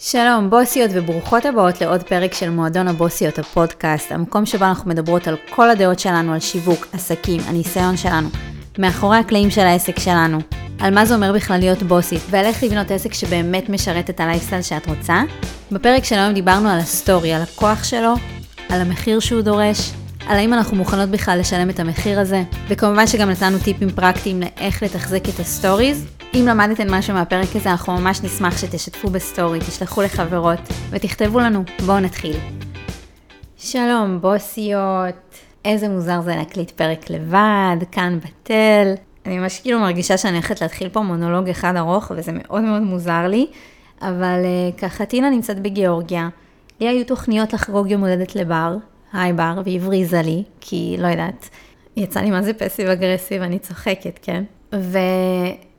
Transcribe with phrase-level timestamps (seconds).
[0.00, 5.36] שלום, בוסיות וברוכות הבאות לעוד פרק של מועדון הבוסיות, הפודקאסט, המקום שבו אנחנו מדברות על
[5.50, 8.28] כל הדעות שלנו, על שיווק, עסקים, הניסיון שלנו,
[8.78, 10.38] מאחורי הקלעים של העסק שלנו,
[10.80, 14.62] על מה זה אומר בכלל להיות בוסית, ועל איך לבנות עסק שבאמת משרת את הלייפסטייל
[14.62, 15.22] שאת רוצה.
[15.72, 18.14] בפרק של היום דיברנו על הסטורי, על הכוח שלו,
[18.68, 19.90] על המחיר שהוא דורש,
[20.26, 24.82] על האם אנחנו מוכנות בכלל לשלם את המחיר הזה, וכמובן שגם נתנו טיפים פרקטיים לאיך
[24.82, 26.17] לתחזק את ה stories.
[26.34, 30.58] אם למדתם משהו מהפרק הזה, אנחנו ממש נשמח שתשתפו בסטורי, תשלחו לחברות
[30.90, 31.64] ותכתבו לנו.
[31.86, 32.36] בואו נתחיל.
[33.56, 35.14] שלום, בוסיות.
[35.64, 38.94] איזה מוזר זה להקליט פרק לבד, כאן בתל.
[39.26, 43.26] אני ממש כאילו מרגישה שאני הולכת להתחיל פה מונולוג אחד ארוך, וזה מאוד מאוד מוזר
[43.28, 43.46] לי.
[44.02, 46.28] אבל uh, ככה, טינה נמצאת בגיאורגיה.
[46.80, 48.76] לי היו תוכניות לחגוג יום הולדת לבר,
[49.12, 51.48] היי בר, והבריזה לי, כי לא יודעת,
[51.96, 54.44] יצא לי מה זה פסיב אגרסיב, אני צוחקת, כן?
[54.74, 54.98] ו...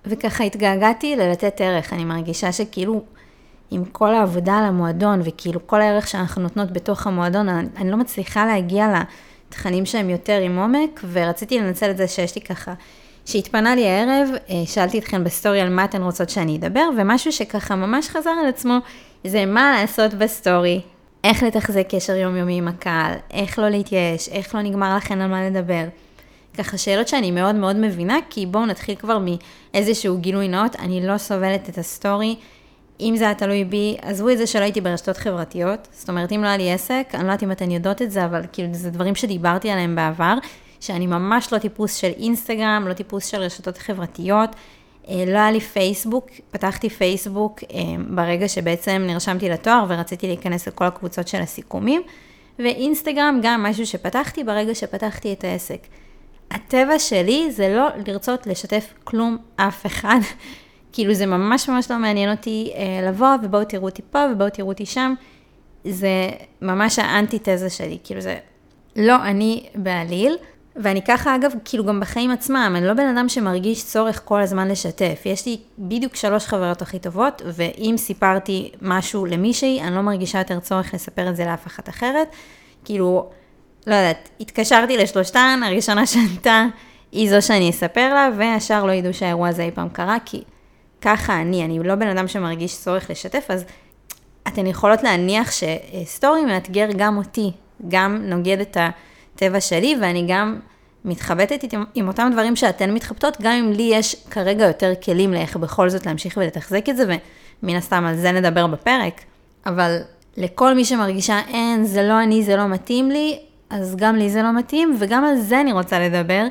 [0.10, 3.02] וככה התגעגעתי ללתת ערך, אני מרגישה שכאילו
[3.72, 7.98] עם כל העבודה על המועדון וכאילו כל הערך שאנחנו נותנות בתוך המועדון, אני, אני לא
[7.98, 8.94] מצליחה להגיע
[9.48, 12.74] לתכנים שהם יותר עם עומק, ורציתי לנצל את זה שיש לי ככה,
[13.26, 17.76] שהתפנה לי הערב, אה, שאלתי אתכם בסטורי על מה אתן רוצות שאני אדבר, ומשהו שככה
[17.76, 18.78] ממש חזר על עצמו,
[19.24, 20.82] זה מה לעשות בסטורי,
[21.24, 25.50] איך לתחזק קשר יומיומי עם הקהל, איך לא להתייאש, איך לא נגמר לכן על מה
[25.50, 25.84] לדבר.
[26.58, 31.18] ככה שאלות שאני מאוד מאוד מבינה, כי בואו נתחיל כבר מאיזשהו גילוי נאות, אני לא
[31.18, 32.36] סובלת את הסטורי.
[33.00, 36.42] אם זה היה תלוי בי, עזבו את זה שלא הייתי ברשתות חברתיות, זאת אומרת, אם
[36.44, 38.92] לא היה לי עסק, אני לא יודעת אם אתן יודעות את זה, אבל כאילו זה
[38.92, 40.34] דברים שדיברתי עליהם בעבר,
[40.80, 44.50] שאני ממש לא טיפוס של אינסטגרם, לא טיפוס של רשתות חברתיות,
[45.10, 50.86] אה, לא היה לי פייסבוק, פתחתי פייסבוק אה, ברגע שבעצם נרשמתי לתואר ורציתי להיכנס לכל
[50.86, 52.02] הקבוצות של הסיכומים,
[52.60, 55.88] ואינסטגרם גם משהו שפתחתי ברגע שפתחתי את העסק.
[56.52, 60.20] הטבע שלי זה לא לרצות לשתף כלום אף אחד.
[60.94, 64.70] כאילו זה ממש ממש לא מעניין אותי אה, לבוא ובואו תראו אותי פה ובואו תראו
[64.70, 65.14] אותי שם.
[65.84, 66.30] זה
[66.62, 68.38] ממש האנטי-תזה שלי, כאילו זה
[68.96, 70.38] לא אני בעליל.
[70.76, 74.68] ואני ככה אגב, כאילו גם בחיים עצמם, אני לא בן אדם שמרגיש צורך כל הזמן
[74.68, 75.22] לשתף.
[75.26, 80.60] יש לי בדיוק שלוש חברות הכי טובות, ואם סיפרתי משהו למישהי, אני לא מרגישה יותר
[80.60, 82.28] צורך לספר את זה לאף אחת אחרת.
[82.86, 83.30] כאילו,
[83.88, 86.66] לא יודעת, התקשרתי לשלושתן, הראשונה שענתה
[87.12, 90.44] היא זו שאני אספר לה, והשאר לא ידעו שהאירוע הזה אי פעם קרה, כי
[91.02, 93.66] ככה אני, אני לא בן אדם שמרגיש צורך לשתף, אז
[94.48, 97.52] אתן יכולות להניח שסטורי מאתגר גם אותי,
[97.88, 100.60] גם נוגד את הטבע שלי, ואני גם
[101.06, 105.58] מתחבטת עם, עם אותם דברים שאתן מתחבטות, גם אם לי יש כרגע יותר כלים לאיך
[105.58, 107.18] בכל זאת להמשיך ולתחזק את זה,
[107.64, 109.22] ומן הסתם על זה נדבר בפרק.
[109.66, 109.98] אבל
[110.38, 114.42] לכל מי שמרגישה, אין, זה לא אני, זה לא מתאים לי, אז גם לי זה
[114.42, 116.48] לא מתאים, וגם על זה אני רוצה לדבר,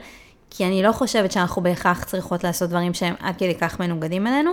[0.50, 4.50] כי אני לא חושבת שאנחנו בהכרח צריכות לעשות דברים שהם עד כדי כך מנוגדים אלינו.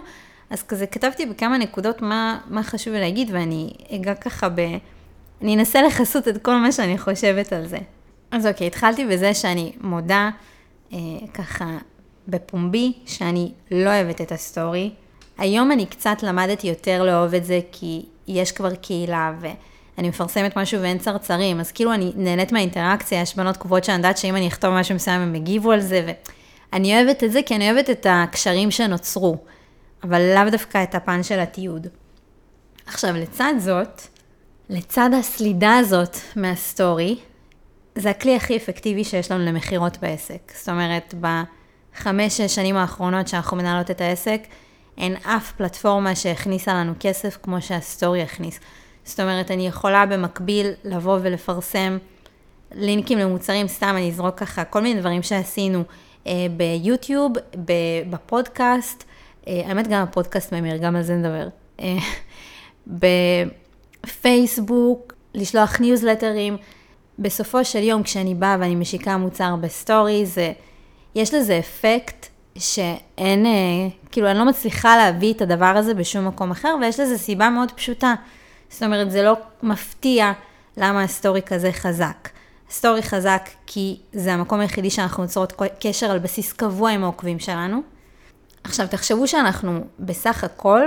[0.50, 4.62] אז כזה כתבתי בכמה נקודות מה, מה חשוב להגיד, ואני אגע ככה ב...
[5.42, 7.78] אני אנסה לכסות את כל מה שאני חושבת על זה.
[8.32, 10.30] אז אוקיי, התחלתי בזה שאני מודה
[10.94, 10.98] אה,
[11.34, 11.66] ככה
[12.28, 14.92] בפומבי, שאני לא אוהבת את הסטורי.
[15.38, 19.48] היום אני קצת למדתי יותר לאהוב את זה, כי יש כבר קהילה, ו...
[19.98, 24.18] אני מפרסמת משהו ואין צרצרים, אז כאילו אני נהנית מהאינטראקציה, יש בנות קבועות שאני יודעת
[24.18, 26.14] שאם אני אכתוב משהו מסוים הם יגיבו על זה,
[26.72, 29.38] ואני אוהבת את זה כי אני אוהבת את הקשרים שנוצרו,
[30.04, 31.88] אבל לאו דווקא את הפן של התיעוד.
[32.86, 34.02] עכשיו, לצד זאת,
[34.70, 37.18] לצד הסלידה הזאת מהסטורי,
[37.96, 40.52] זה הכלי הכי אפקטיבי שיש לנו למכירות בעסק.
[40.56, 44.42] זאת אומרת, בחמש-שש שנים האחרונות שאנחנו מנהלות את העסק,
[44.98, 48.60] אין אף פלטפורמה שהכניסה לנו כסף כמו שהסטורי הכניס.
[49.06, 51.98] זאת אומרת, אני יכולה במקביל לבוא ולפרסם
[52.72, 55.84] לינקים למוצרים, סתם אני אזרוק ככה, כל מיני דברים שעשינו
[56.28, 57.32] אה, ביוטיוב,
[58.10, 59.04] בפודקאסט,
[59.48, 61.48] אה, האמת גם הפודקאסט ממיר, גם על זה נדבר.
[61.80, 61.98] אה,
[64.08, 66.58] בפייסבוק, לשלוח ניוזלטרים.
[67.20, 70.52] בסופו של יום, כשאני באה ואני משיקה מוצר בסטורי, זה,
[71.16, 72.28] יש לזה אפקט
[72.58, 73.52] שאין, אה,
[74.12, 77.72] כאילו, אני לא מצליחה להביא את הדבר הזה בשום מקום אחר, ויש לזה סיבה מאוד
[77.72, 78.14] פשוטה.
[78.76, 79.34] זאת אומרת, זה לא
[79.64, 80.32] מפתיע
[80.78, 82.30] למה הסטורי כזה חזק.
[82.70, 87.82] הסטורי חזק כי זה המקום היחידי שאנחנו יוצרות קשר על בסיס קבוע עם העוקבים שלנו.
[88.64, 90.82] עכשיו, תחשבו שאנחנו בסך הכל,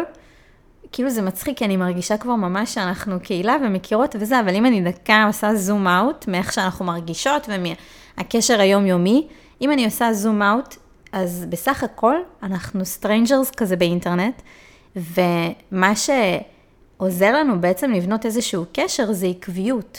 [0.93, 4.81] כאילו זה מצחיק, כי אני מרגישה כבר ממש שאנחנו קהילה ומכירות וזה, אבל אם אני
[4.81, 9.27] דקה עושה זום אאוט מאיך שאנחנו מרגישות ומהקשר היומיומי,
[9.61, 10.77] אם אני עושה זום אאוט,
[11.13, 14.43] אז בסך הכל אנחנו strangers כזה באינטרנט,
[14.97, 16.11] ומה ש...
[16.99, 19.99] עוזר לנו בעצם לבנות איזשהו קשר זה עקביות.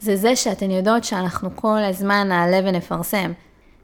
[0.00, 3.32] זה זה שאתן יודעות שאנחנו כל הזמן נעלה ונפרסם.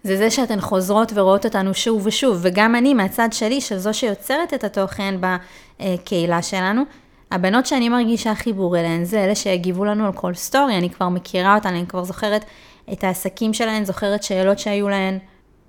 [0.05, 4.55] זה זה שאתן חוזרות ורואות אותנו שוב ושוב, וגם אני מהצד שלי, של זו שיוצרת
[4.55, 6.83] את התוכן בקהילה שלנו,
[7.31, 11.55] הבנות שאני מרגישה חיבור אליהן זה אלה שיגיבו לנו על כל סטורי, אני כבר מכירה
[11.55, 12.45] אותן, אני כבר זוכרת
[12.93, 15.19] את העסקים שלהן, זוכרת שאלות שהיו להן,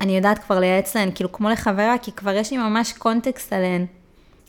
[0.00, 3.86] אני יודעת כבר לייעץ להן, כאילו כמו לחברה, כי כבר יש לי ממש קונטקסט עליהן.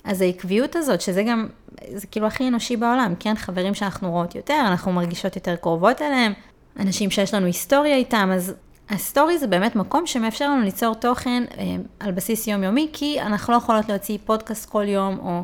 [0.06, 1.48] אז העקביות הזאת, שזה גם,
[1.94, 3.36] זה כאילו הכי אנושי בעולם, כן?
[3.36, 6.34] חברים שאנחנו רואות יותר, אנחנו מרגישות יותר קרובות אליהם,
[6.80, 8.54] אנשים שיש לנו היסטוריה איתם, אז
[8.90, 11.64] הסטורי זה באמת מקום שמאפשר לנו ליצור תוכן אה,
[12.00, 15.44] על בסיס יומיומי, כי אנחנו לא יכולות להוציא פודקאסט כל יום או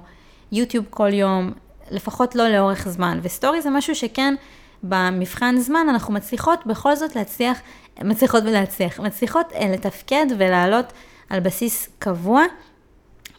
[0.52, 1.52] יוטיוב כל יום,
[1.92, 3.20] לפחות לא לאורך זמן.
[3.22, 4.36] וסטורי זה משהו שכן,
[4.84, 7.60] במבחן זמן אנחנו מצליחות בכל זאת להצליח,
[8.04, 10.94] מצליחות ולהצליח, מצליחות אה, לתפקד ולעלות
[11.30, 12.44] על בסיס קבוע.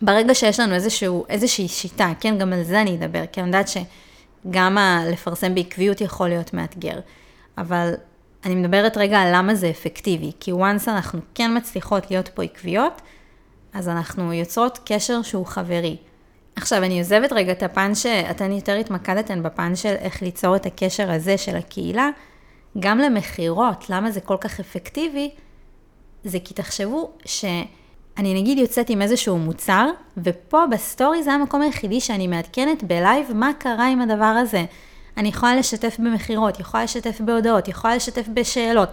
[0.02, 3.69] ברגע שיש לנו איזשהו, איזושהי שיטה, כן, גם על זה אני אדבר, כי אני יודעת
[3.69, 4.78] שגם
[5.12, 6.99] לפרסם בעקביות יכול להיות מאתגר.
[7.58, 7.94] אבל
[8.44, 13.02] אני מדברת רגע על למה זה אפקטיבי, כי once אנחנו כן מצליחות להיות פה עקביות,
[13.72, 15.96] אז אנחנו יוצרות קשר שהוא חברי.
[16.56, 21.10] עכשיו, אני עוזבת רגע את הפן שאתן יותר התמקדתן בפן של איך ליצור את הקשר
[21.10, 22.08] הזה של הקהילה,
[22.78, 25.31] גם למכירות, למה זה כל כך אפקטיבי,
[26.25, 27.10] זה כי תחשבו
[28.16, 33.50] שאני נגיד יוצאת עם איזשהו מוצר, ופה בסטורי זה המקום היחידי שאני מעדכנת בלייב מה
[33.58, 34.64] קרה עם הדבר הזה.
[35.16, 38.88] אני יכולה לשתף במכירות, יכולה לשתף בהודעות, יכולה לשתף בשאלות.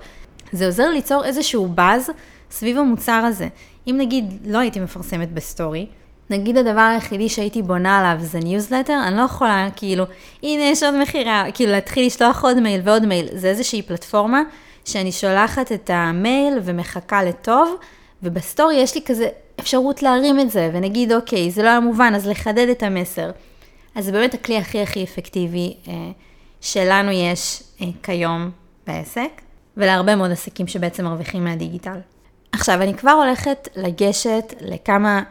[0.52, 2.12] זה עוזר ליצור איזשהו באז
[2.52, 3.48] סביב המוצר הזה.
[3.88, 5.86] אם נגיד לא הייתי מפרסמת בסטורי,
[6.30, 10.04] נגיד הדבר היחידי שהייתי בונה עליו זה ניוזלטר, אני לא יכולה, כאילו,
[10.44, 14.42] הנה יש עוד מכירה, כאילו להתחיל לשלוח עוד מייל ועוד מייל, זה איזושהי פלטפורמה
[14.86, 17.76] שאני שולחת את המייל ומחכה לטוב,
[18.24, 19.30] ובסטורי יש לי כזה
[19.60, 23.32] אפשרות להרים את זה, ונגיד, אוקיי, זה לא היה מובן, אז לחדד את המסר.
[23.96, 25.94] אז זה באמת הכלי הכי הכי אפקטיבי אה,
[26.62, 28.52] שלנו יש אה, כיום
[28.88, 29.42] בעסק,
[29.78, 32.00] ולהרבה מאוד עסקים שבעצם מרוויחים מהדיגיטל.
[32.52, 35.24] עכשיו, אני כבר הולכת לגשת לכמה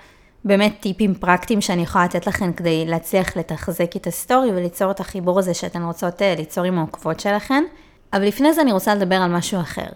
[0.44, 5.38] באמת טיפים פרקטיים שאני יכולה לתת לכם כדי להצליח לתחזק את הסטורי וליצור את החיבור
[5.38, 7.64] הזה שאתן רוצות אה, ליצור עם העוקבות שלכם.
[8.12, 9.86] אבל לפני זה אני רוצה לדבר על משהו אחר.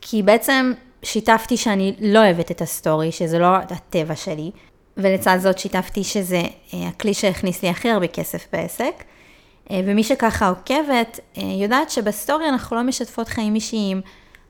[0.00, 4.50] כי בעצם שיתפתי שאני לא אוהבת את הסטורי, שזה לא הטבע שלי,
[4.96, 6.42] ולצד זאת שיתפתי שזה
[6.74, 9.04] אה, הכלי שהכניס לי הכי הרבה כסף בעסק.
[9.70, 14.00] אה, ומי שככה עוקבת, אה, יודעת שבסטורי אנחנו לא משתפות חיים אישיים,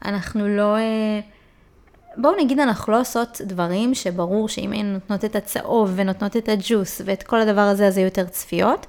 [0.04, 0.76] אנחנו לא...
[2.16, 7.00] בואו נגיד, אנחנו לא עושות דברים שברור שאם היינו נותנות את הצהוב ונותנות את הג'וס
[7.04, 8.86] ואת כל הדבר הזה, אז יהיו יותר צפיות.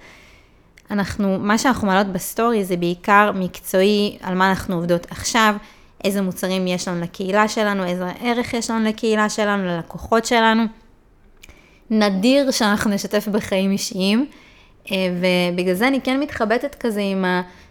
[0.92, 5.56] אנחנו, מה שאנחנו מעלות בסטורי זה בעיקר מקצועי, על מה אנחנו עובדות עכשיו,
[6.04, 10.64] איזה מוצרים יש לנו לקהילה שלנו, איזה ערך יש לנו לקהילה שלנו, ללקוחות שלנו.
[11.90, 14.26] נדיר שאנחנו נשתף בחיים אישיים,
[14.92, 14.96] אה,
[15.54, 17.26] ובגלל זה אני כן מתחבטת כזה עם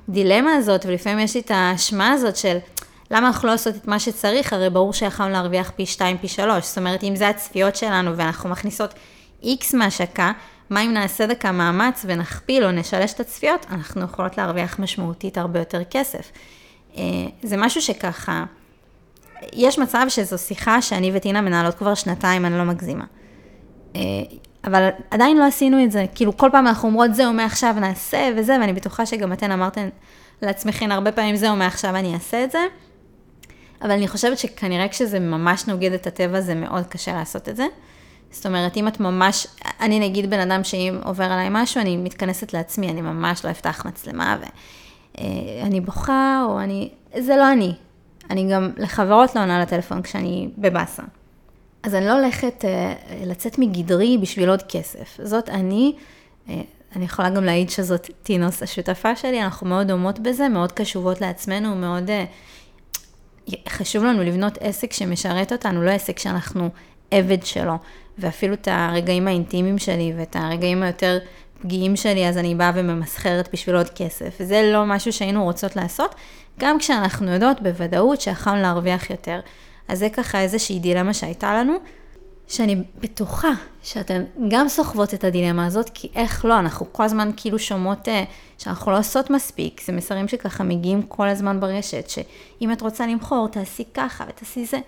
[0.08, 2.58] הדילמה הזאת, ולפעמים יש לי את האשמה הזאת של
[3.10, 6.66] למה אנחנו לא עושות את מה שצריך, הרי ברור שיכולנו להרוויח פי 2, פי 3,
[6.66, 8.94] זאת אומרת, אם זה הצפיות שלנו ואנחנו מכניסות
[9.42, 10.32] איקס מהשקה,
[10.70, 15.58] מה אם נעשה דקה מאמץ ונכפיל או נשלש את הצפיות, אנחנו יכולות להרוויח משמעותית הרבה
[15.58, 16.30] יותר כסף.
[16.96, 17.02] אה,
[17.42, 18.44] זה משהו שככה,
[19.52, 23.04] יש מצב שזו שיחה שאני וטינה מנהלות כבר שנתיים, אני לא מגזימה.
[23.96, 24.00] אה,
[24.64, 28.56] אבל עדיין לא עשינו את זה, כאילו כל פעם אנחנו אומרות זהו מעכשיו נעשה וזה,
[28.60, 29.88] ואני בטוחה שגם אתן אמרתן
[30.42, 32.58] לעצמכן הרבה פעמים זהו מעכשיו אני אעשה את זה,
[33.82, 37.66] אבל אני חושבת שכנראה כשזה ממש נוגד את הטבע זה מאוד קשה לעשות את זה.
[38.30, 39.46] זאת אומרת, אם את ממש,
[39.80, 43.86] אני נגיד בן אדם שאם עובר עליי משהו, אני מתכנסת לעצמי, אני ממש לא אפתח
[43.86, 44.36] מצלמה
[45.18, 47.74] אה, בוכה, או אני, זה לא אני.
[48.30, 51.02] אני גם לחברות לא עונה לטלפון כשאני בבאסה.
[51.82, 52.94] אז אני לא הולכת אה,
[53.26, 55.18] לצאת מגדרי בשביל עוד כסף.
[55.22, 55.92] זאת אני,
[56.48, 56.60] אה,
[56.96, 61.76] אני יכולה גם להעיד שזאת טינוס השותפה שלי, אנחנו מאוד דומות בזה, מאוד קשובות לעצמנו,
[61.76, 62.10] מאוד
[63.68, 66.68] חשוב לנו לבנות עסק שמשרת אותנו, לא עסק שאנחנו
[67.10, 67.74] עבד שלו.
[68.20, 71.18] ואפילו את הרגעים האינטימיים שלי ואת הרגעים היותר
[71.62, 74.42] פגיעים שלי, אז אני באה וממסחרת בשביל עוד כסף.
[74.42, 76.14] זה לא משהו שהיינו רוצות לעשות,
[76.58, 79.40] גם כשאנחנו יודעות בוודאות שיכולנו להרוויח יותר.
[79.88, 81.78] אז זה ככה איזושהי דילמה שהייתה לנו,
[82.48, 83.50] שאני בטוחה
[83.82, 88.10] שאתן גם סוחבות את הדילמה הזאת, כי איך לא, אנחנו כל הזמן כאילו שומעות uh,
[88.58, 93.48] שאנחנו לא עושות מספיק, זה מסרים שככה מגיעים כל הזמן ברשת, שאם את רוצה למכור,
[93.48, 94.78] תעשי ככה ותעשי זה.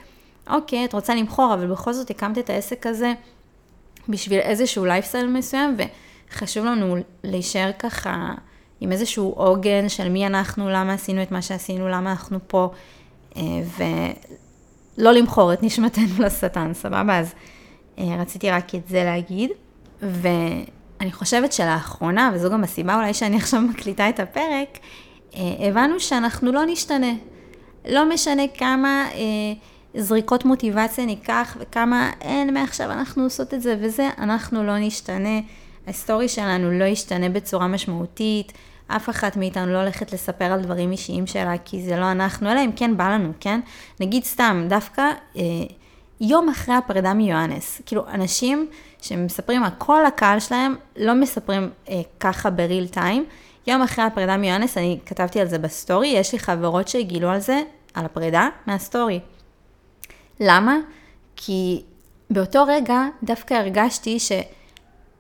[0.50, 3.12] אוקיי, את רוצה למכור, אבל בכל זאת הקמת את העסק הזה
[4.08, 5.76] בשביל איזשהו לייפסטייל מסוים,
[6.32, 8.34] וחשוב לנו להישאר ככה
[8.80, 12.70] עם איזשהו עוגן של מי אנחנו, למה עשינו את מה שעשינו, למה אנחנו פה,
[13.36, 13.42] אה,
[14.98, 17.18] ולא למכור את נשמתנו לשטן, סבבה?
[17.18, 17.34] אז
[17.98, 19.50] אה, רציתי רק את זה להגיד.
[20.02, 24.78] ואני חושבת שלאחרונה, וזו גם הסיבה אולי שאני עכשיו מקליטה את הפרק,
[25.34, 27.12] אה, הבנו שאנחנו לא נשתנה.
[27.88, 29.08] לא משנה כמה
[29.96, 35.40] זריקות מוטיבציה ניקח וכמה אין, מעכשיו אנחנו עושות את זה וזה, אנחנו לא נשתנה.
[35.86, 38.52] הסטורי שלנו לא ישתנה בצורה משמעותית,
[38.86, 42.64] אף אחת מאיתנו לא הולכת לספר על דברים אישיים שלה, כי זה לא אנחנו, אלא
[42.64, 43.60] אם כן בא לנו, כן?
[44.00, 45.02] נגיד סתם, דווקא
[45.36, 45.42] אה,
[46.20, 48.68] יום אחרי הפרידה מיואנס, כאילו אנשים
[49.00, 53.24] שמספרים כל הקהל שלהם, לא מספרים אה, ככה ב real time.
[53.66, 57.62] יום אחרי הפרידה מיואנס, אני כתבתי על זה בסטורי, יש לי חברות שגילו על זה,
[57.94, 59.20] על הפרידה, מהסטורי.
[60.40, 60.76] למה?
[61.36, 61.82] כי
[62.30, 64.18] באותו רגע דווקא הרגשתי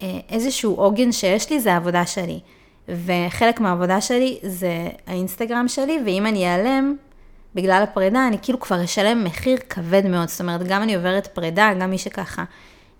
[0.02, 2.40] שאיזשהו עוגן שיש לי זה העבודה שלי.
[2.88, 6.96] וחלק מהעבודה שלי זה האינסטגרם שלי, ואם אני אעלם
[7.54, 10.28] בגלל הפרידה, אני כאילו כבר אשלם מחיר כבד מאוד.
[10.28, 12.44] זאת אומרת, גם אני עוברת פרידה, גם מי שככה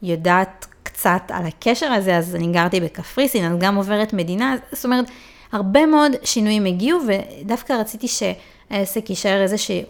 [0.02, 5.04] יודעת קצת על הקשר הזה, אז אני גרתי בקפריסין, אז גם עוברת מדינה, זאת אומרת,
[5.52, 9.44] הרבה מאוד שינויים הגיעו, ודווקא רציתי שהעסק יישאר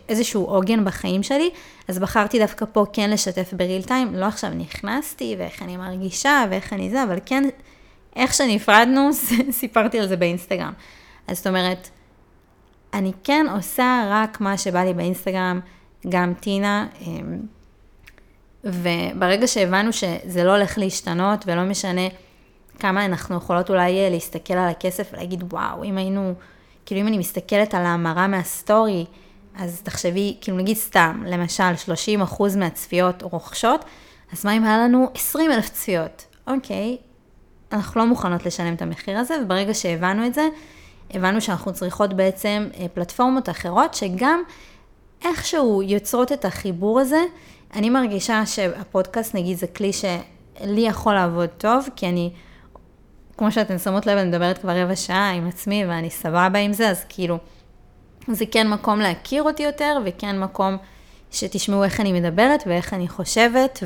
[0.09, 1.51] איזשהו, עוגן בחיים שלי,
[1.89, 6.73] אז בחרתי דווקא פה כן לשתף בריל טיים, לא עכשיו נכנסתי ואיך אני מרגישה ואיך
[6.73, 7.45] אני זה, אבל כן,
[8.17, 9.11] איך שנפרדנו,
[9.51, 10.73] סיפרתי על זה באינסטגרם.
[11.29, 11.89] אז זאת אומרת,
[12.95, 15.61] אני כן עושה רק מה שבא לי באינסטגרם,
[16.09, 17.39] גם טינה, אמ,
[18.65, 22.09] וברגע שהבנו שזה לא הולך להשתנות ולא משנה
[22.79, 26.35] כמה אנחנו יכולות אולי אה, להסתכל על הכסף ולהגיד, וואו, אם היינו,
[26.87, 29.05] כאילו אם אני מסתכלת על ההמרה מהסטורי,
[29.55, 33.85] אז תחשבי, כאילו נגיד סתם, למשל 30 אחוז מהצפיות רוכשות,
[34.33, 36.27] אז מה אם היה לנו 20 אלף צפיות?
[36.47, 36.97] אוקיי,
[37.73, 40.49] אנחנו לא מוכנות לשלם את המחיר הזה, וברגע שהבנו את זה,
[41.11, 44.43] הבנו שאנחנו צריכות בעצם אה, פלטפורמות אחרות, שגם
[45.25, 47.23] איכשהו יוצרות את החיבור הזה.
[47.75, 52.33] אני מרגישה שהפודקאסט, נגיד, זה כלי שלי יכול לעבוד טוב, כי אני...
[53.37, 56.91] כמו שאתן שמות לב, אני מדברת כבר רבע שעה עם עצמי ואני סבבה עם זה,
[56.91, 57.39] אז כאילו,
[58.29, 60.77] זה כן מקום להכיר אותי יותר, וכן מקום
[61.31, 63.83] שתשמעו איך אני מדברת ואיך אני חושבת,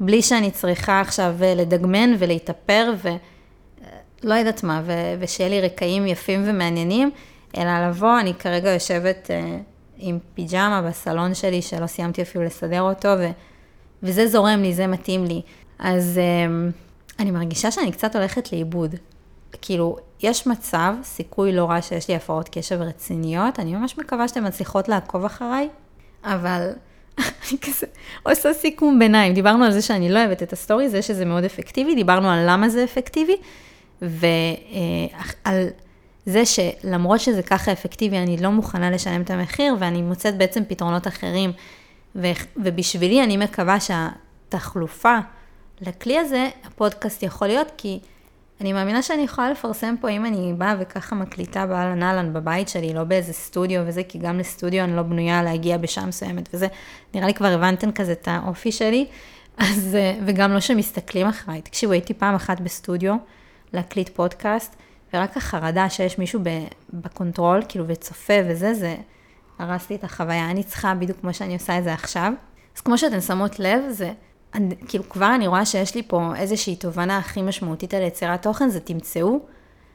[0.00, 4.92] ובלי שאני צריכה עכשיו לדגמן ולהתאפר, ולא יודעת מה, ו...
[5.20, 7.10] ושיהיה לי רקעים יפים ומעניינים,
[7.56, 9.62] אלא לבוא, אני כרגע יושבת uh,
[9.98, 13.30] עם פיג'מה בסלון שלי, שלא סיימתי אפילו לסדר אותו, ו...
[14.02, 15.42] וזה זורם לי, זה מתאים לי.
[15.78, 16.20] אז...
[16.20, 16.83] Uh,
[17.18, 18.94] אני מרגישה שאני קצת הולכת לאיבוד.
[19.62, 24.46] כאילו, יש מצב, סיכוי לא רע שיש לי הפרעות קשב רציניות, אני ממש מקווה שאתן
[24.46, 25.68] מצליחות לעקוב אחריי,
[26.24, 26.70] אבל
[27.18, 27.86] אני כזה
[28.22, 29.34] עושה סיכום ביניים.
[29.34, 32.68] דיברנו על זה שאני לא אוהבת את הסטורי, זה שזה מאוד אפקטיבי, דיברנו על למה
[32.68, 33.36] זה אפקטיבי,
[34.02, 35.68] ועל
[36.26, 41.06] זה שלמרות שזה ככה אפקטיבי, אני לא מוכנה לשלם את המחיר, ואני מוצאת בעצם פתרונות
[41.06, 41.52] אחרים,
[42.56, 45.18] ובשבילי אני מקווה שהתחלופה,
[45.80, 48.00] לכלי הזה הפודקאסט יכול להיות, כי
[48.60, 52.94] אני מאמינה שאני יכולה לפרסם פה אם אני באה וככה מקליטה באהלן אהלן בבית שלי,
[52.94, 56.66] לא באיזה סטודיו וזה, כי גם לסטודיו אני לא בנויה להגיע בשעה מסוימת וזה,
[57.14, 59.06] נראה לי כבר הבנתם כזה את האופי שלי,
[59.58, 61.62] אז, וגם לא שמסתכלים אחריי.
[61.62, 63.14] תקשיבו, הייתי פעם אחת בסטודיו
[63.72, 64.76] להקליט פודקאסט,
[65.14, 66.40] ורק החרדה שיש מישהו
[66.92, 68.96] בקונטרול, כאילו, וצופה וזה, זה
[69.58, 70.50] הרס לי את החוויה.
[70.50, 72.32] אני צריכה, בדיוק כמו שאני עושה את זה עכשיו.
[72.76, 74.12] אז כמו שאתן שמות לב, זה
[74.88, 78.80] כאילו כבר אני רואה שיש לי פה איזושהי תובנה הכי משמעותית על יצירת תוכן, זה
[78.80, 79.40] תמצאו.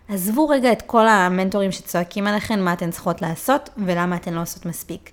[0.10, 4.66] עזבו רגע את כל המנטורים שצועקים עליכם, מה אתן צריכות לעשות ולמה אתן לא עושות
[4.66, 5.12] מספיק.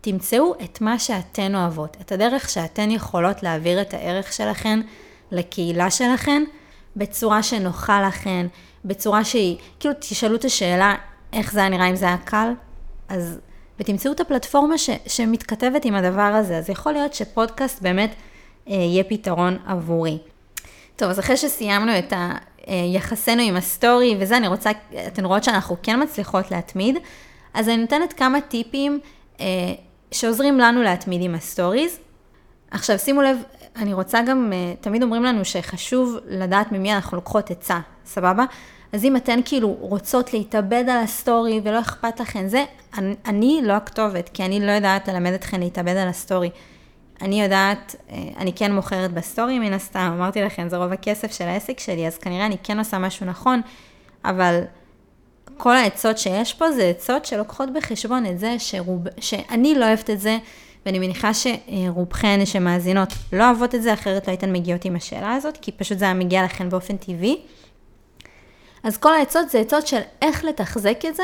[0.00, 4.80] תמצאו את מה שאתן אוהבות, את הדרך שאתן יכולות להעביר את הערך שלכן
[5.30, 6.42] לקהילה שלכן,
[6.96, 8.46] בצורה שנוחה לכן,
[8.84, 10.94] בצורה שהיא, כאילו תשאלו את השאלה,
[11.32, 12.52] איך זה היה נראה אם זה היה קל?
[13.08, 13.38] אז,
[13.80, 16.58] ותמצאו את הפלטפורמה ש, שמתכתבת עם הדבר הזה.
[16.58, 18.14] אז יכול להיות שפודקאסט באמת
[18.66, 20.18] יהיה פתרון עבורי.
[20.96, 22.12] טוב, אז אחרי שסיימנו את
[22.66, 24.70] היחסינו עם הסטורי וזה, אני רוצה,
[25.06, 26.96] אתן רואות שאנחנו כן מצליחות להתמיד,
[27.54, 29.00] אז אני נותנת כמה טיפים
[29.40, 29.46] אה,
[30.12, 31.98] שעוזרים לנו להתמיד עם הסטוריז.
[32.70, 33.36] עכשיו, שימו לב,
[33.76, 38.44] אני רוצה גם, אה, תמיד אומרים לנו שחשוב לדעת ממי אנחנו לוקחות עצה, סבבה?
[38.92, 42.64] אז אם אתן כאילו רוצות להתאבד על הסטורי ולא אכפת לכן זה,
[42.98, 46.50] אני, אני לא הכתובת, כי אני לא יודעת ללמד אתכן להתאבד על הסטורי.
[47.22, 51.44] אני יודעת, אה, אני כן מוכרת בסטורי מן הסתם, אמרתי לכם, זה רוב הכסף של
[51.44, 53.60] העסק שלי, אז כנראה אני כן עושה משהו נכון,
[54.24, 54.60] אבל
[55.56, 60.20] כל העצות שיש פה זה עצות שלוקחות בחשבון את זה שרוב, שאני לא אוהבת את
[60.20, 60.38] זה,
[60.86, 65.58] ואני מניחה שרובכן שמאזינות לא אוהבות את זה, אחרת לא הייתן מגיעות עם השאלה הזאת,
[65.62, 67.40] כי פשוט זה היה מגיע לכן באופן טבעי.
[68.82, 71.22] אז כל העצות זה עצות של איך לתחזק את זה,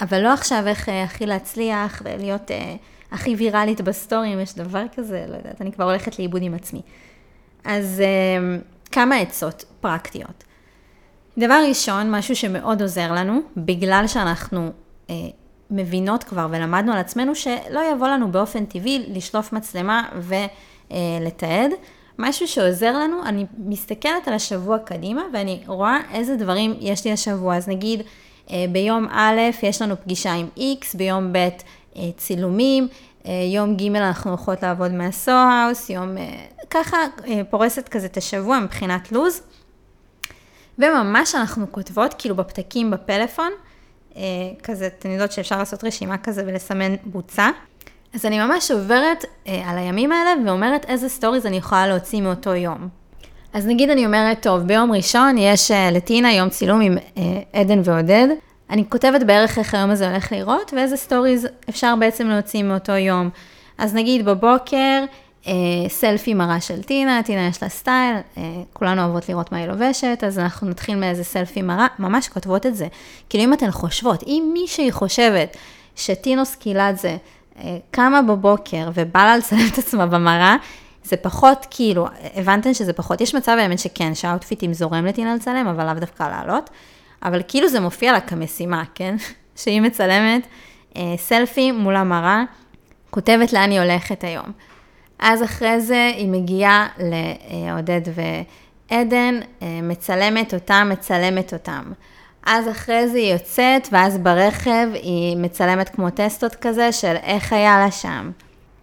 [0.00, 2.50] אבל לא עכשיו איך אה, הכי להצליח ולהיות...
[2.50, 2.76] אה,
[3.14, 6.80] הכי ויראלית בסטורי, אם יש דבר כזה, לא יודעת, אני כבר הולכת לאיבוד עם עצמי.
[7.64, 8.02] אז
[8.38, 8.58] אמ,
[8.92, 10.44] כמה עצות פרקטיות.
[11.38, 14.70] דבר ראשון, משהו שמאוד עוזר לנו, בגלל שאנחנו
[15.10, 15.14] אה,
[15.70, 21.70] מבינות כבר ולמדנו על עצמנו שלא יבוא לנו באופן טבעי לשלוף מצלמה ולתעד,
[22.18, 27.56] משהו שעוזר לנו, אני מסתכלת על השבוע קדימה ואני רואה איזה דברים יש לי השבוע.
[27.56, 28.02] אז נגיד,
[28.50, 31.48] אה, ביום א' יש לנו פגישה עם X, ביום ב' אה,
[32.16, 32.88] צילומים,
[33.26, 36.16] אה, יום ג' אנחנו הולכות לעבוד מהסו-האוס, יום...
[36.70, 36.96] ככה
[37.50, 39.42] פורסת כזה את השבוע מבחינת לו"ז.
[40.78, 43.52] וממש אנחנו כותבות, כאילו בפתקים בפלאפון,
[44.62, 47.48] כזה, אתן יודעות שאפשר לעשות רשימה כזה ולסמן בוצה.
[48.14, 52.88] אז אני ממש עוברת על הימים האלה ואומרת איזה סטוריז אני יכולה להוציא מאותו יום.
[53.52, 56.98] אז נגיד אני אומרת, טוב, ביום ראשון יש לטינה יום צילום עם
[57.52, 58.28] עדן ועודד.
[58.70, 63.30] אני כותבת בערך איך היום הזה הולך להיראות, ואיזה סטוריז אפשר בעצם להוציא מאותו יום.
[63.78, 65.04] אז נגיד בבוקר,
[65.46, 65.52] אה,
[65.88, 68.42] סלפי מראה של טינה, טינה יש לה סטייל, אה,
[68.72, 72.76] כולנו אוהבות לראות מה היא לובשת, אז אנחנו נתחיל מאיזה סלפי מראה, ממש כותבות את
[72.76, 72.86] זה.
[73.28, 75.56] כאילו אם אתן חושבות, אם מישהי חושבת
[75.96, 77.16] שטינוס קילדזה
[77.58, 80.56] אה, קמה בבוקר ובא לה לצלם את עצמה במראה,
[81.04, 85.86] זה פחות, כאילו, הבנתם שזה פחות, יש מצב באמת שכן, שהאוטפיטים זורם לטינה לצלם, אבל
[85.86, 86.70] לאו דווקא לעלות.
[87.24, 89.16] אבל כאילו זה מופיע לה כמשימה, כן?
[89.56, 90.46] שהיא מצלמת
[90.96, 92.44] אה, סלפי מול המראה,
[93.10, 94.52] כותבת לאן היא הולכת היום.
[95.18, 98.00] אז אחרי זה היא מגיעה לעודד
[98.90, 101.92] ועדן, אה, מצלמת אותם, מצלמת אותם.
[102.46, 107.78] אז אחרי זה היא יוצאת, ואז ברכב היא מצלמת כמו טסטות כזה של איך היה
[107.78, 108.30] לה שם.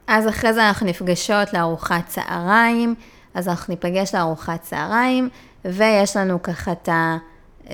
[0.07, 2.95] אז אחרי זה אנחנו נפגשות לארוחת צהריים,
[3.33, 5.29] אז אנחנו ניפגש לארוחת צהריים,
[5.65, 7.17] ויש לנו ככה את ה...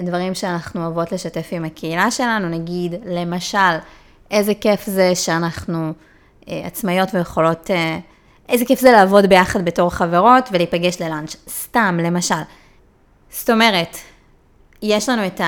[0.02, 3.78] דברים שאנחנו אוהבות לשתף עם הקהילה שלנו, נגיד, למשל,
[4.32, 5.94] איזה כיף זה שאנחנו
[6.50, 8.00] אה, עצמאיות ויכולות, אה,
[8.50, 12.36] איזה כיף זה לעבוד ביחד בתור חברות ולהיפגש ל lunch, סתם, למשל.
[13.30, 13.98] זאת אומרת,
[14.82, 15.42] יש לנו את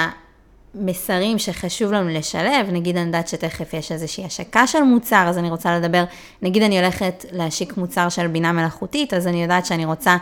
[0.75, 5.50] המסרים שחשוב לנו לשלב, נגיד אני יודעת שתכף יש איזושהי השקה של מוצר, אז אני
[5.50, 6.03] רוצה לדבר,
[6.41, 10.17] נגיד אני הולכת להשיק מוצר של בינה מלאכותית, אז אני יודעת שאני רוצה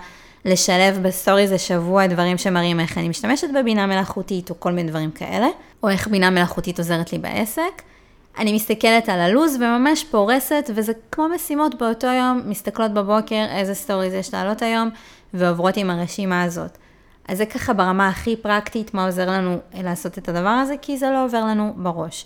[0.45, 5.47] לשלב בסטוריז השבוע דברים שמראים איך אני משתמשת בבינה מלאכותית, או כל מיני דברים כאלה,
[5.83, 7.81] או איך בינה מלאכותית עוזרת לי בעסק.
[8.37, 14.13] אני מסתכלת על הלו"ז וממש פורסת, וזה כמו משימות באותו יום, מסתכלות בבוקר איזה סטוריז
[14.13, 14.89] יש להעלות היום,
[15.33, 16.77] ועוברות עם הרשימה הזאת.
[17.27, 21.09] אז זה ככה ברמה הכי פרקטית, מה עוזר לנו לעשות את הדבר הזה, כי זה
[21.09, 22.25] לא עובר לנו בראש.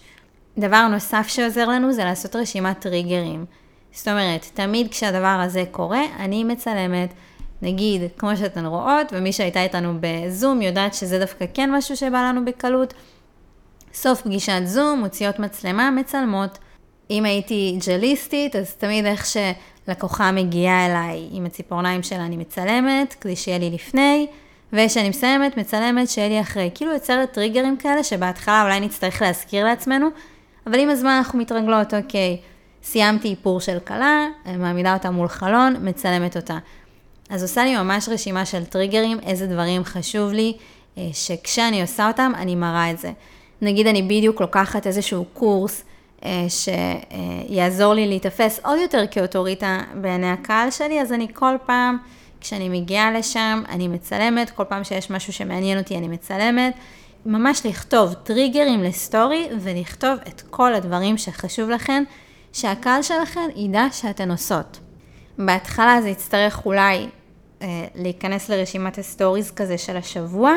[0.58, 3.46] דבר נוסף שעוזר לנו זה לעשות רשימת טריגרים.
[3.94, 7.14] זאת אומרת, תמיד כשהדבר הזה קורה, אני מצלמת
[7.62, 12.46] נגיד, כמו שאתן רואות, ומי שהייתה איתנו בזום יודעת שזה דווקא כן משהו שבא לנו
[12.46, 12.94] בקלות.
[13.94, 16.58] סוף פגישת זום, מוציאות מצלמה, מצלמות.
[17.12, 23.36] אם הייתי ג'ליסטית, אז תמיד איך שלקוחה מגיעה אליי עם הציפורניים שלה, אני מצלמת, כדי
[23.36, 24.28] שיהיה לי לפני,
[24.74, 26.70] וכשאני מסיימת, מצלמת, שיהיה לי אחרי.
[26.76, 30.08] כאילו יוצרת טריגרים כאלה, שבהתחלה אולי נצטרך להזכיר לעצמנו,
[30.68, 32.38] אבל עם הזמן אנחנו מתרגלות, אוקיי,
[32.84, 36.58] סיימתי איפור של כלה, מעמידה אותה מול חלון, מצלמת אותה.
[37.32, 40.54] אז עושה לי ממש רשימה של טריגרים, איזה דברים חשוב לי,
[40.98, 43.12] אה, שכשאני עושה אותם, אני מראה את זה.
[43.62, 45.84] נגיד אני בדיוק לוקחת איזשהו קורס
[46.26, 51.98] אה, שיעזור לי להיתפס עוד יותר כאוטוריטה בעיני הקהל שלי, אז אני כל פעם,
[52.42, 56.74] כשאני מגיעה לשם, אני מצלמת, כל פעם שיש משהו שמעניין אותי, אני מצלמת.
[57.26, 62.04] ממש לכתוב טריגרים לסטורי ולכתוב את כל הדברים שחשוב לכן,
[62.54, 64.80] שהקהל שלכן ידע שאתן עושות.
[65.38, 67.08] בהתחלה זה יצטרך אולי
[67.96, 70.52] להיכנס לרשימת הסטוריז כזה של השבוע,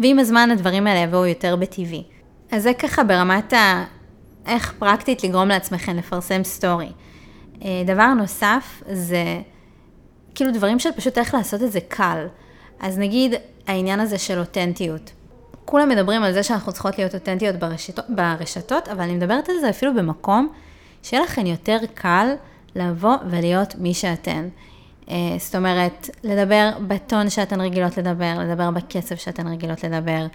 [0.00, 2.04] ועם הזמן הדברים האלה יבואו יותר בטבעי.
[2.50, 3.84] אז זה ככה ברמת ה...
[4.46, 6.88] איך פרקטית לגרום לעצמכם לפרסם סטורי.
[7.64, 9.40] אה, דבר נוסף זה
[10.34, 12.26] כאילו דברים של פשוט איך לעשות את זה קל.
[12.80, 13.34] אז נגיד
[13.66, 15.12] העניין הזה של אותנטיות.
[15.64, 19.70] כולם מדברים על זה שאנחנו צריכות להיות אותנטיות ברשתות, ברשתות, אבל אני מדברת על זה
[19.70, 20.52] אפילו במקום
[21.02, 22.34] שיהיה לכם יותר קל
[22.74, 24.48] לבוא ולהיות מי שאתן.
[25.10, 30.26] אה, זאת אומרת, לדבר בטון שאתן רגילות לדבר, לדבר בקצב שאתן רגילות לדבר,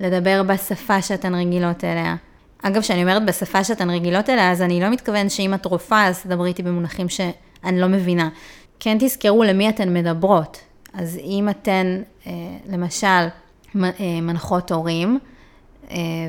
[0.00, 2.16] לדבר בשפה שאתן רגילות אליה.
[2.62, 6.22] אגב, כשאני אומרת בשפה שאתן רגילות אליה, אז אני לא מתכוון שאם את רופאה, אז
[6.22, 8.28] תדברי איתי במונחים שאני לא מבינה.
[8.80, 10.60] כן תזכרו למי אתן מדברות.
[10.94, 12.32] אז אם אתן, אה,
[12.68, 15.18] למשל, אה, מנחות הורים,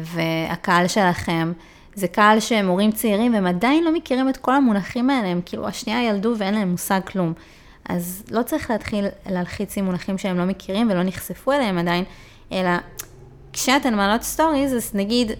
[0.03, 1.51] והקהל שלכם
[1.95, 5.67] זה קהל שהם הורים צעירים, והם עדיין לא מכירים את כל המונחים האלה, הם כאילו
[5.67, 7.33] השנייה ילדו ואין להם מושג כלום.
[7.91, 12.03] אז לא צריך להתחיל להלחיץ עם מונחים שהם לא מכירים ולא נחשפו אליהם עדיין,
[12.51, 12.69] אלא
[13.53, 15.31] כשאתן מעלות סטוריז, אז נגיד,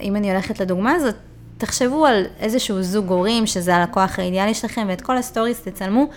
[0.00, 1.14] אם אני הולכת לדוגמה הזאת,
[1.58, 6.08] תחשבו על איזשהו זוג הורים, שזה הלקוח האידיאלי שלכם, ואת כל הסטוריז תצלמו,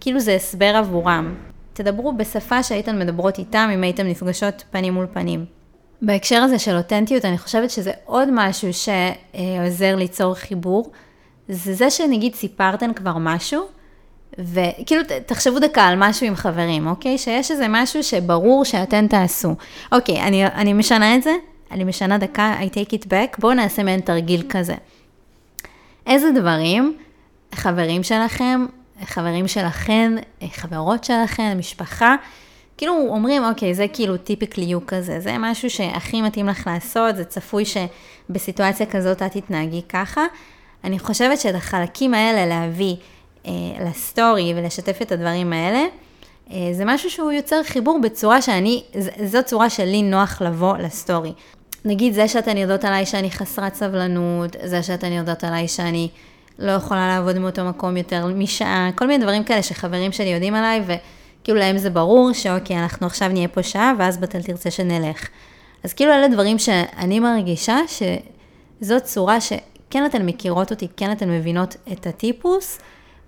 [0.00, 1.34] כאילו זה הסבר עבורם.
[1.72, 5.44] תדברו בשפה שהייתן מדברות איתם, אם הייתן נפגשות פנים מול פנים.
[6.02, 10.90] בהקשר הזה של אותנטיות, אני חושבת שזה עוד משהו שעוזר ליצור חיבור,
[11.48, 13.64] זה זה שנגיד סיפרתן כבר משהו,
[14.38, 17.18] וכאילו, תחשבו דקה על משהו עם חברים, אוקיי?
[17.18, 19.54] שיש איזה משהו שברור שאתן תעשו.
[19.92, 21.32] אוקיי, אני, אני משנה את זה,
[21.70, 24.74] אני משנה דקה, I take it back, בואו נעשה מעין תרגיל כזה.
[26.06, 26.96] איזה דברים
[27.54, 28.66] חברים שלכם,
[29.04, 30.12] חברים שלכן,
[30.50, 32.14] חברות שלכן, משפחה,
[32.76, 37.24] כאילו אומרים, אוקיי, זה כאילו טיפיקלי יו כזה, זה משהו שהכי מתאים לך לעשות, זה
[37.24, 40.22] צפוי שבסיטואציה כזאת את תתנהגי ככה.
[40.84, 42.96] אני חושבת שאת החלקים האלה להביא
[43.80, 45.84] לסטורי ולשתף את הדברים האלה,
[46.52, 48.82] אה, זה משהו שהוא יוצר חיבור בצורה שאני,
[49.24, 51.32] זו צורה שלי נוח לבוא לסטורי.
[51.84, 56.08] נגיד זה שאתן יודעות עליי שאני חסרת סבלנות, זה שאתן יודעות עליי שאני
[56.58, 60.82] לא יכולה לעבוד מאותו מקום יותר משעה, כל מיני דברים כאלה שחברים שלי יודעים עליי,
[60.86, 65.28] וכאילו להם זה ברור שאוקיי, אנחנו עכשיו נהיה פה שעה, ואז בתל תרצה שנלך.
[65.84, 71.76] אז כאילו אלה דברים שאני מרגישה שזאת צורה שכן אתן מכירות אותי, כן אתן מבינות
[71.92, 72.78] את הטיפוס,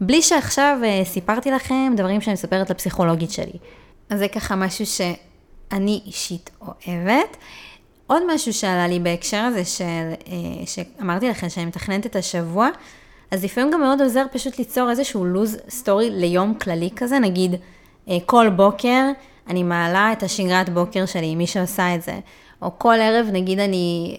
[0.00, 3.58] בלי שעכשיו uh, סיפרתי לכם דברים שאני מספרת לפסיכולוגית שלי.
[4.10, 7.36] אז זה ככה משהו שאני אישית אוהבת.
[8.06, 10.26] עוד משהו שעלה לי בהקשר הזה, של, uh,
[10.66, 12.68] שאמרתי לכם שאני מתכננת את השבוע,
[13.30, 18.10] אז לפעמים גם מאוד עוזר פשוט ליצור איזשהו לוז סטורי ליום כללי כזה, נגיד uh,
[18.26, 19.04] כל בוקר
[19.48, 22.18] אני מעלה את השגרת בוקר שלי, מי שעושה את זה,
[22.62, 24.16] או כל ערב נגיד אני,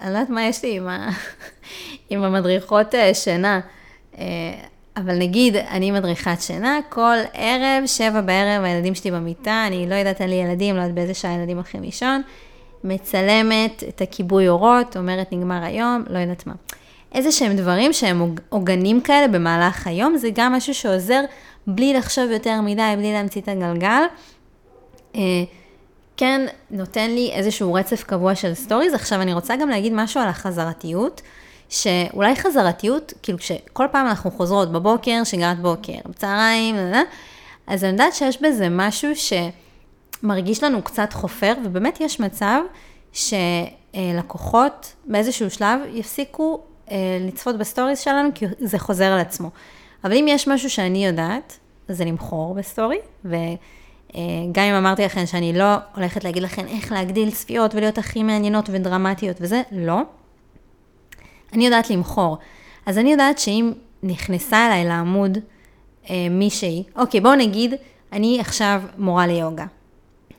[0.00, 1.10] אני לא יודעת מה יש לי עם, ה,
[2.10, 3.60] עם המדריכות שינה.
[4.96, 10.20] אבל נגיד, אני מדריכת שינה, כל ערב, שבע בערב, הילדים שלי במיטה, אני לא יודעת,
[10.20, 12.22] אין לי ילדים, לא יודעת באיזה שעה הילדים הולכים לישון,
[12.84, 16.52] מצלמת את הכיבוי אורות, אומרת נגמר היום, לא יודעת מה.
[17.14, 21.20] איזה שהם דברים שהם עוגנים כאלה במהלך היום, זה גם משהו שעוזר
[21.66, 24.02] בלי לחשוב יותר מדי, בלי להמציא את הגלגל.
[25.14, 25.20] אה,
[26.16, 28.94] כן, נותן לי איזשהו רצף קבוע של סטוריז.
[28.94, 31.22] עכשיו, אני רוצה גם להגיד משהו על החזרתיות.
[31.68, 36.76] שאולי חזרתיות, כאילו שכל פעם אנחנו חוזרות בבוקר, שגרת בוקר, בצהריים,
[37.66, 39.10] אז אני יודעת שיש בזה משהו
[40.22, 42.60] שמרגיש לנו קצת חופר, ובאמת יש מצב
[43.12, 49.50] שלקוחות באיזשהו שלב יפסיקו אה, לצפות בסטוריז שלנו, כי זה חוזר על עצמו.
[50.04, 55.74] אבל אם יש משהו שאני יודעת, זה למכור בסטורי, וגם אם אמרתי לכם שאני לא
[55.94, 60.00] הולכת להגיד לכם איך להגדיל צפיות ולהיות הכי מעניינות ודרמטיות וזה, לא.
[61.54, 62.38] אני יודעת למכור.
[62.86, 65.38] אז אני יודעת שאם נכנסה אליי לעמוד
[66.10, 67.74] אה, מישהי, אוקיי, בואו נגיד,
[68.12, 69.66] אני עכשיו מורה ליוגה.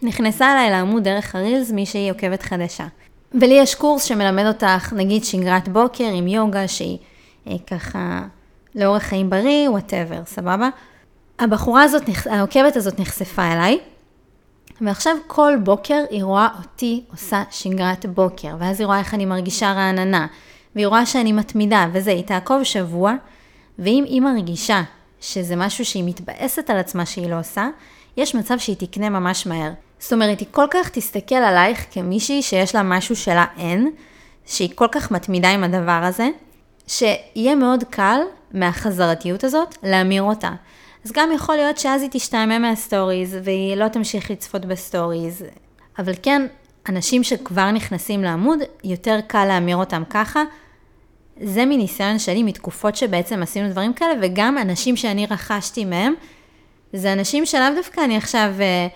[0.02, 2.88] נכנסה אליי לעמוד דרך הרילס מישהי עוקבת חדשה.
[3.34, 6.98] ולי יש קורס שמלמד אותך, נגיד שגרת בוקר עם יוגה, שהיא
[7.48, 8.22] אה, ככה
[8.76, 10.70] לאורח חיים בריא, whatever, סבבה?
[11.40, 13.80] הבחורה הזאת, העוקבת הזאת נחשפה אליי,
[14.82, 19.74] ועכשיו כל בוקר היא רואה אותי עושה שגרת בוקר, ואז היא רואה איך אני מרגישה
[19.74, 20.28] רעננה,
[20.76, 23.14] והיא רואה שאני מתמידה, וזה, היא תעקוב שבוע,
[23.80, 24.82] ואם היא מרגישה
[25.22, 27.68] שזה משהו שהיא מתבאסת על עצמה שהיא לא עושה,
[28.18, 29.72] יש מצב שהיא תקנה ממש מהר.
[30.00, 33.92] זאת אומרת, היא כל כך תסתכל עלייך כמישהי שיש לה משהו שלה אין,
[34.46, 36.30] שהיא כל כך מתמידה עם הדבר הזה,
[36.88, 38.20] שיהיה מאוד קל
[38.54, 40.52] מהחזרתיות הזאת להמיר אותה.
[41.06, 45.44] אז גם יכול להיות שאז היא תשתעמם מהסטוריז, והיא לא תמשיך לצפות בסטוריז,
[46.00, 46.48] אבל כן,
[46.90, 50.44] אנשים שכבר נכנסים לעמוד, יותר קל להמיר אותם ככה,
[51.42, 56.14] זה מניסיון שלי, מתקופות שבעצם עשינו דברים כאלה, וגם אנשים שאני רכשתי מהם,
[56.94, 58.88] זה אנשים שלאו דווקא אני עכשיו אה,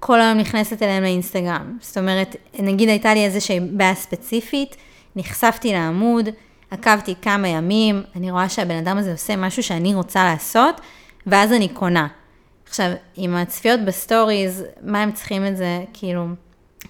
[0.00, 1.76] כל היום נכנסת אליהם לאינסטגרם.
[1.80, 4.76] זאת אומרת, נגיד הייתה לי איזושהי בעיה ספציפית,
[5.16, 6.28] נחשפתי לעמוד,
[6.70, 10.80] עקבתי כמה ימים, אני רואה שהבן אדם הזה עושה משהו שאני רוצה לעשות,
[11.26, 12.06] ואז אני קונה.
[12.68, 16.26] עכשיו, עם הצפיות בסטוריז, מה הם צריכים את זה, כאילו,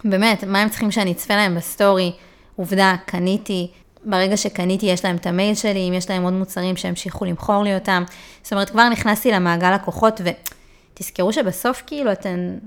[0.04, 2.12] באמת, מה הם צריכים שאני אצפה להם בסטורי?
[2.56, 3.70] עובדה, קניתי,
[4.04, 7.74] ברגע שקניתי יש להם את המייל שלי, אם יש להם עוד מוצרים שהמשיכו למכור לי
[7.74, 8.04] אותם.
[8.42, 10.20] זאת אומרת, כבר נכנסתי למעגל לקוחות,
[10.94, 12.58] ותזכרו שבסוף כאילו אתן,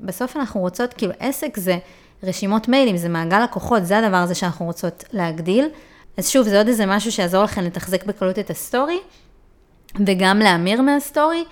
[0.00, 1.78] בסוף אנחנו רוצות, כאילו עסק זה
[2.22, 5.68] רשימות מיילים, זה מעגל לקוחות, זה הדבר הזה שאנחנו רוצות להגדיל.
[6.16, 8.98] אז שוב, זה עוד איזה משהו שיעזור לכם לתחזק בקלות את הסטורי,
[10.06, 11.44] וגם להמיר מהסטורי,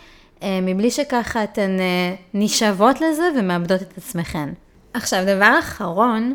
[0.42, 4.48] אה, מבלי שככה אתן אה, נשאבות לזה ומאבדות את עצמכן.
[4.94, 6.34] עכשיו, דבר אחרון,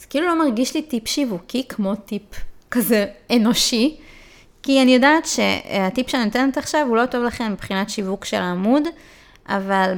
[0.00, 2.22] זה כאילו לא מרגיש לי טיפ שיווקי כמו טיפ
[2.70, 3.96] כזה אנושי,
[4.62, 8.82] כי אני יודעת שהטיפ שאני נותנת עכשיו הוא לא טוב לכם מבחינת שיווק של העמוד,
[9.48, 9.94] אבל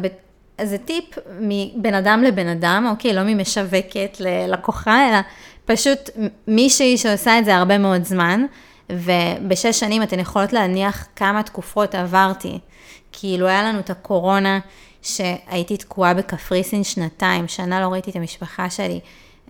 [0.63, 1.05] זה טיפ
[1.41, 5.19] מבן אדם לבן אדם, אוקיי, לא ממשווקת ללקוחה, אלא
[5.65, 6.11] פשוט
[6.47, 8.45] מישהי שעושה את זה הרבה מאוד זמן,
[8.91, 12.59] ובשש שנים אתן יכולות להניח כמה תקופות עברתי.
[13.13, 14.59] כאילו היה לנו את הקורונה,
[15.03, 19.01] שהייתי תקועה בקפריסין שנתיים, שנה לא ראיתי את המשפחה שלי.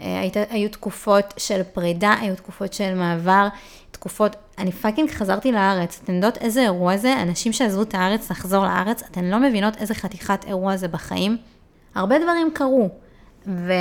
[0.00, 3.48] אה, היית, היו תקופות של פרידה, היו תקופות של מעבר,
[3.90, 6.00] תקופות, אני fucking חזרתי לארץ.
[6.04, 7.22] אתן יודעות איזה אירוע זה?
[7.22, 11.36] אנשים שעזבו את הארץ לחזור לארץ, אתן לא מבינות איזה חתיכת אירוע זה בחיים.
[11.94, 12.88] הרבה דברים קרו.
[13.46, 13.72] ו...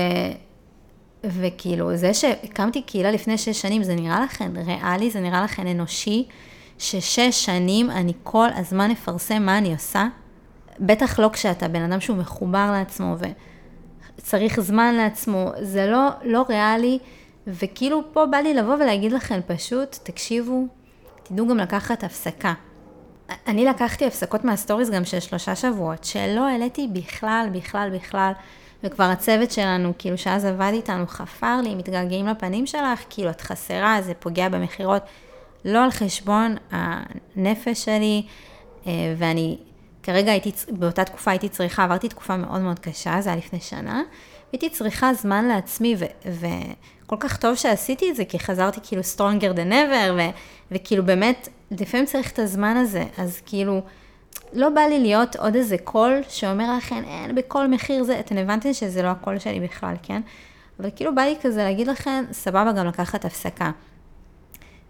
[1.23, 6.27] וכאילו, זה שהקמתי קהילה לפני שש שנים, זה נראה לכם ריאלי, זה נראה לכם אנושי,
[6.77, 10.07] ששש שנים אני כל הזמן אפרסם מה אני עושה?
[10.79, 13.15] בטח לא כשאתה בן אדם שהוא מחובר לעצמו
[14.17, 16.99] וצריך זמן לעצמו, זה לא, לא ריאלי,
[17.47, 20.67] וכאילו פה בא לי לבוא ולהגיד לכם פשוט, תקשיבו,
[21.23, 22.53] תדעו גם לקחת הפסקה.
[23.47, 28.31] אני לקחתי הפסקות מה stories גם של שלושה שבועות, שלא העליתי בכלל, בכלל, בכלל.
[28.83, 34.01] וכבר הצוות שלנו, כאילו שאז עבד איתנו, חפר לי, מתגעגעים לפנים שלך, כאילו את חסרה,
[34.01, 35.01] זה פוגע במכירות.
[35.65, 38.23] לא על חשבון הנפש שלי,
[38.87, 39.57] אה, ואני
[40.07, 44.01] כרגע הייתי, באותה תקופה הייתי צריכה, עברתי תקופה מאוד מאוד קשה, זה היה לפני שנה,
[44.51, 49.71] הייתי צריכה זמן לעצמי, וכל כך טוב שעשיתי את זה, כי חזרתי כאילו stronger than
[49.71, 50.29] ever, ו-
[50.71, 53.81] וכאילו באמת, לפעמים צריך את הזמן הזה, אז כאילו,
[54.53, 58.73] לא בא לי להיות עוד איזה קול שאומר לכם, אין, בכל מחיר זה, אתם הבנתם
[58.73, 60.21] שזה לא הקול שלי בכלל, כן?
[60.79, 63.71] אבל כאילו בא לי כזה להגיד לכם, סבבה גם לקחת הפסקה.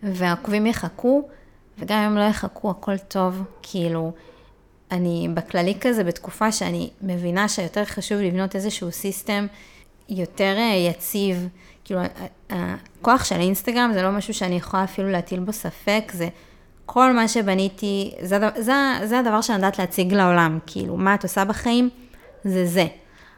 [0.04, 1.28] והעוקבים יחכו,
[1.80, 4.12] וגם אם לא יחכו, הכל טוב, כאילו,
[4.92, 9.48] אני בכללי כזה בתקופה שאני מבינה שיותר חשוב לבנות איזשהו סיסטם
[10.10, 11.48] יותר אה, יציב,
[11.84, 12.02] כאילו,
[12.50, 16.28] הכוח של האינסטגרם זה לא משהו שאני יכולה אפילו להטיל בו ספק, זה
[16.86, 18.74] כל מה שבניתי, זה, זה,
[19.04, 21.90] זה הדבר שאני יודעת להציג לעולם, כאילו, מה את עושה בחיים,
[22.44, 22.86] זה זה.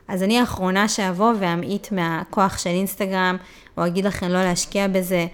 [0.07, 3.37] אז אני האחרונה שאבוא ואמעיט מהכוח של אינסטגרם,
[3.77, 5.27] או אגיד לכם לא להשקיע בזה,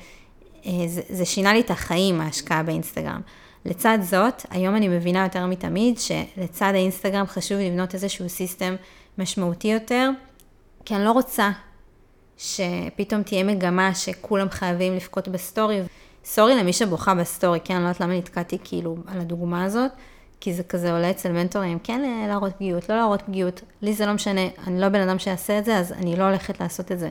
[0.65, 3.21] אה, זה, זה שינה לי את החיים, ההשקעה באינסטגרם.
[3.65, 8.75] לצד זאת, היום אני מבינה יותר מתמיד שלצד האינסטגרם חשוב לבנות איזשהו system
[9.17, 10.10] משמעותי יותר,
[10.86, 11.51] כי אני לא רוצה
[12.38, 15.82] שפתאום תהיה מגמה שכולם חייבים לבכות בסטורי.
[16.25, 19.91] sorry למי שבוכה בסטורי, כן, אני לא יודעת למה נתקעתי כאילו על הדוגמה הזאת,
[20.39, 24.13] כי זה כזה עולה אצל מנטורים, כן להראות פגיעות, לא להראות פגיעות, לי זה לא
[24.13, 27.10] משנה, אני לא בן אדם שיעשה את זה, אז אני לא הולכת לעשות את זה.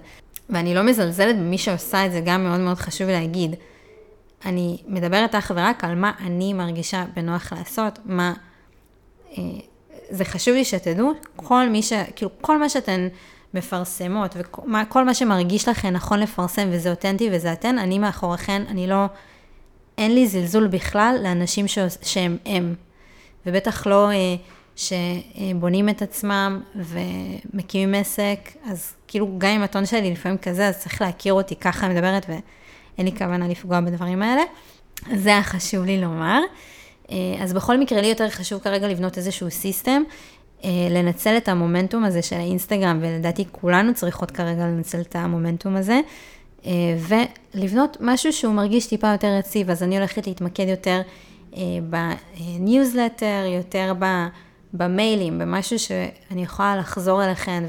[0.50, 3.54] ואני לא מזלזלת במי שעושה את זה, גם מאוד מאוד חשוב להגיד.
[4.44, 8.34] אני מדברת אך ורק על מה אני מרגישה בנוח לעשות, מה...
[9.38, 9.42] אה,
[10.10, 11.92] זה חשוב לי שתדעו, כל מי ש...
[12.16, 13.08] כאילו, כל מה שאתן
[13.54, 19.06] מפרסמות, וכל מה שמרגיש לכן נכון לפרסם, וזה אותנטי וזה אתן, אני מאחוריכן, אני לא...
[19.98, 21.78] אין לי זלזול בכלל לאנשים ש...
[22.02, 22.74] שהם הם.
[23.46, 24.36] ובטח לא אה,
[24.76, 31.02] שבונים את עצמם ומקימים עסק, אז כאילו, גם אם הטון שלי לפעמים כזה, אז צריך
[31.02, 32.26] להכיר אותי, ככה מדברת,
[32.94, 34.42] ואין לי כוונה לפגוע בדברים האלה.
[35.14, 36.40] זה היה חשוב לי לומר.
[37.10, 40.02] אה, אז בכל מקרה, לי יותר חשוב כרגע לבנות איזשהו סיסטם
[40.64, 46.00] אה, לנצל את המומנטום הזה של האינסטגרם, ולדעתי כולנו צריכות כרגע לנצל את המומנטום הזה,
[46.66, 46.70] אה,
[47.54, 51.00] ולבנות משהו שהוא מרגיש טיפה יותר יציב, אז אני הולכת להתמקד יותר
[51.82, 53.92] בניוזלטר, יותר
[54.72, 57.64] במיילים, במשהו שאני יכולה לחזור אליכן,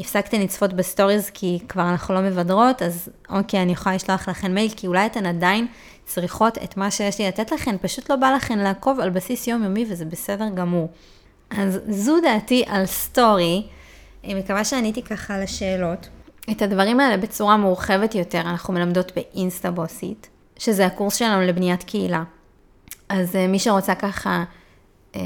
[0.00, 4.54] והפסקתי לצפות ב stories כי כבר אנחנו לא מבדרות, אז אוקיי, אני יכולה לשלוח לכן
[4.54, 5.66] מייל, כי אולי אתן עדיין
[6.04, 9.84] צריכות את מה שיש לי לתת לכן, פשוט לא בא לכן לעקוב על בסיס יומיומי,
[9.88, 10.88] וזה בסדר גמור.
[11.50, 13.66] אז זו דעתי על סטורי.
[14.24, 16.08] אני מקווה שעניתי ככה לשאלות.
[16.50, 22.22] את הדברים האלה בצורה מורחבת יותר אנחנו מלמדות באינסטה בוסית, שזה הקורס שלנו לבניית קהילה.
[23.08, 24.44] אז אה, מי שרוצה ככה,
[25.16, 25.20] אה,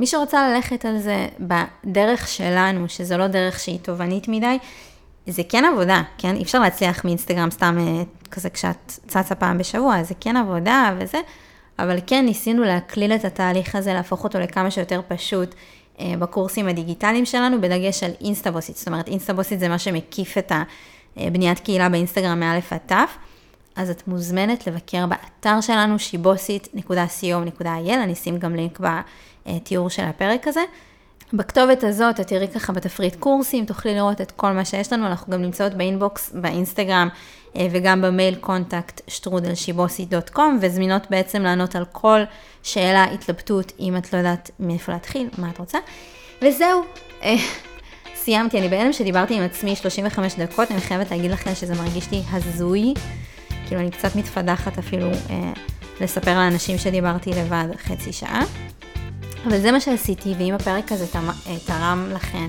[0.00, 4.58] מי שרוצה ללכת על זה בדרך שלנו, שזו לא דרך שהיא תובענית מדי,
[5.26, 6.36] זה כן עבודה, כן?
[6.36, 11.18] אי אפשר להצליח מאינסטגרם סתם אה, כזה כשאת צצה פעם בשבוע, זה כן עבודה וזה,
[11.78, 15.54] אבל כן ניסינו להקליל את התהליך הזה, להפוך אותו לכמה שיותר פשוט
[16.00, 18.76] אה, בקורסים הדיגיטליים שלנו, בדגש על אינסטבוסית.
[18.76, 20.52] זאת אומרת, אינסטבוסית זה מה שמקיף את
[21.16, 23.16] הבניית קהילה באינסטגרם מאלף עד תף.
[23.76, 28.80] אז את מוזמנת לבקר באתר שלנו, shebossy.co.il, אני אשים גם לינק
[29.46, 30.62] בתיאור של הפרק הזה.
[31.32, 35.32] בכתובת הזאת את תראי ככה בתפריט קורסים, תוכלי לראות את כל מה שיש לנו, אנחנו
[35.32, 37.08] גם נמצאות ב inbox, באינסטגרם
[37.56, 42.20] אה, וגם במייל contact שטרודל shebossy dot com, וזמינות בעצם לענות על כל
[42.62, 45.78] שאלה, התלבטות, אם את לא יודעת מאיפה להתחיל, מה את רוצה.
[46.42, 46.82] וזהו,
[47.22, 47.34] אה,
[48.14, 52.22] סיימתי, אני בהלם שדיברתי עם עצמי 35 דקות, אני חייבת להגיד לכם שזה מרגיש לי
[52.30, 52.94] הזוי,
[53.66, 55.52] כאילו אני קצת מתפדחת אפילו אה,
[56.00, 58.42] לספר לאנשים שדיברתי לבד חצי שעה.
[59.46, 61.06] אבל זה מה שעשיתי, ואם הפרק הזה
[61.66, 62.48] תרם לכן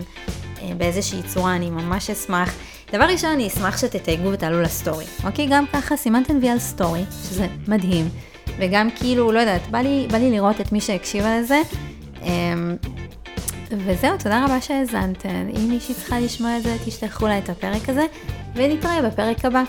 [0.61, 2.55] אה, באיזושהי צורה, אני ממש אשמח.
[2.93, 5.47] דבר ראשון, אני אשמח שתתייגו ותעלו לסטורי, אוקיי?
[5.49, 8.09] גם ככה סימנתם וי על סטורי, שזה מדהים.
[8.57, 11.61] וגם כאילו, לא יודעת, בא לי, בא לי לראות את מי שהקשיבה לזה.
[12.21, 12.75] אמ,
[13.71, 15.49] וזהו, תודה רבה שהאזנתם.
[15.57, 18.05] אם מישהי צריכה לשמוע את זה, תשלחו לה את הפרק הזה.
[18.55, 19.63] ונתראה בפרק הבא.